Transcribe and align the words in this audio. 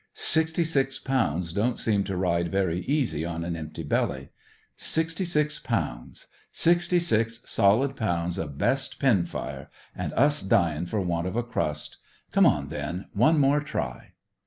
Sixty 0.15 0.63
six 0.63 0.97
pounds 0.97 1.53
don't 1.53 1.77
seem 1.77 2.03
to 2.05 2.17
ride 2.17 2.51
very 2.51 2.79
easy 2.85 3.23
on 3.23 3.43
an 3.45 3.55
empty 3.55 3.83
belly. 3.83 4.29
Sixty 4.75 5.25
six 5.25 5.59
pounds 5.59 6.25
sixty 6.51 6.97
six 6.99 7.43
solid 7.45 7.95
pounds 7.95 8.39
o' 8.39 8.47
best 8.47 8.97
pin 8.97 9.27
fire 9.27 9.69
and 9.95 10.11
us 10.13 10.41
dyin' 10.41 10.87
for 10.87 11.01
want 11.01 11.27
of 11.27 11.35
a 11.35 11.43
crust. 11.43 11.97
Come 12.31 12.47
on, 12.47 12.69
then! 12.69 13.09
One 13.13 13.37
more 13.39 13.59
try!" 13.59 14.13